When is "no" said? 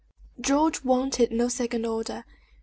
1.31-1.47